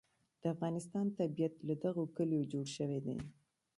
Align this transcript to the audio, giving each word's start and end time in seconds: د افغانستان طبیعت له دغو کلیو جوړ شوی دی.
د 0.41 0.43
افغانستان 0.53 1.05
طبیعت 1.19 1.53
له 1.67 1.73
دغو 1.83 2.03
کلیو 2.15 2.49
جوړ 2.51 2.65
شوی 2.77 2.99
دی. 3.05 3.17